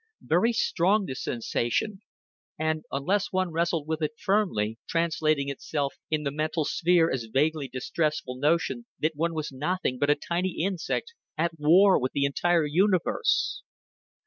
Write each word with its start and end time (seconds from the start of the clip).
Very 0.25 0.51
strong 0.51 1.05
this 1.05 1.23
sensation, 1.23 2.01
and, 2.57 2.83
unless 2.91 3.31
one 3.31 3.51
wrestled 3.51 3.85
with 3.87 4.01
it 4.01 4.13
firmly, 4.17 4.79
translating 4.89 5.47
itself 5.47 5.93
in 6.09 6.23
the 6.23 6.31
mental 6.31 6.65
sphere 6.65 7.11
as 7.11 7.23
a 7.25 7.29
vaguely 7.29 7.67
distressful 7.67 8.35
notion 8.35 8.87
that 8.97 9.15
one 9.15 9.35
was 9.35 9.51
nothing 9.51 9.99
but 9.99 10.09
a 10.09 10.15
tiny 10.15 10.59
insect 10.63 11.13
at 11.37 11.51
war 11.59 11.99
with 12.01 12.13
the 12.13 12.25
entire 12.25 12.65
universe. 12.65 13.61